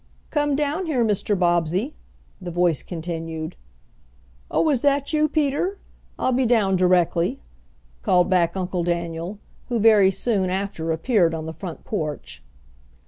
[0.31, 1.37] "Come down here, Mr.
[1.37, 1.93] Bobbsey,"
[2.41, 3.55] the voice continued.
[4.49, 5.77] "Oh, is that you, Peter?
[6.17, 7.39] I'll be down directly,"
[8.01, 9.37] called back Uncle Daniel,
[9.67, 12.41] who very soon after appeared on the front porch.